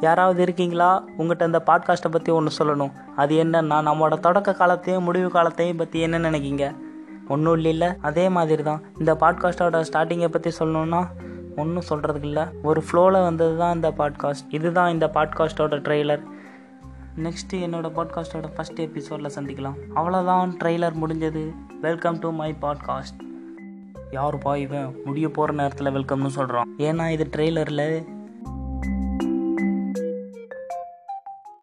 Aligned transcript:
யாராவது 0.00 0.42
இருக்கீங்களா? 0.42 1.04
உங்கள்கிட்ட 1.18 1.44
இந்த 1.44 1.62
பாட்காஸ்ட்டை 1.66 2.10
பற்றி 2.10 2.32
ஒன்று 2.32 2.50
சொல்லணும். 2.58 2.90
அது 3.16 3.44
என்னன்னா 3.44 3.76
நம்மளோட 3.88 4.20
தொடக்க 4.20 4.52
காலத்தையும் 4.52 5.04
முடிவு 5.04 5.28
காலத்தையும் 5.28 5.76
பற்றி 5.76 6.00
என்ன 6.00 6.18
நினைக்கிங்க? 6.18 6.74
ஒன்றும் 7.28 7.56
இல்லைல்ல 7.56 7.96
அதே 8.00 8.28
மாதிரி 8.28 8.62
தான் 8.62 8.82
இந்த 8.98 9.14
பாட்காஸ்ட்டோட 9.14 9.80
ஸ்டார்டிங்கை 9.80 10.28
பற்றி 10.28 10.52
சொல்லணும்னா 10.58 11.06
ஒன்றும் 11.56 11.88
சொல்கிறதுக்கு 11.88 12.24
இல்லை. 12.24 12.44
ஒரு 12.62 12.82
ஃப்ளோவில் 12.86 13.22
வந்தது 13.22 13.56
தான் 13.56 13.74
இந்த 13.74 13.90
பாட்காஸ்ட் 13.90 14.46
இதுதான் 14.50 14.90
இந்த 14.90 15.10
பாட்காஸ்ட்டோட 15.14 15.78
ட்ரெய்லர் 15.88 16.22
நெக்ஸ்ட்டு 17.16 17.60
என்னோட 17.66 17.90
பாட்காஸ்ட்டோட 17.96 18.48
ஃபஸ்ட் 18.56 18.80
எபிசோடில் 18.80 19.34
சந்திக்கலாம். 19.36 19.78
அவ்வளோதான் 19.94 20.52
ட்ரெய்லர் 20.64 21.00
முடிஞ்சது. 21.02 21.54
வெல்கம் 21.80 22.18
டு 22.18 22.30
மை 22.30 22.54
பாட்காஸ்ட் 22.60 23.22
யாருப்பா 24.12 24.56
இவன்? 24.56 25.02
முடிய 25.04 25.28
போகிற 25.28 25.52
நேரத்தில் 25.52 25.92
வெல்கம்னு 25.92 26.26
சொல்கிறான் 26.26 26.68
ஏன்னா 26.78 27.10
இது 27.10 27.28
ட்ரெய்லரில் 27.36 28.15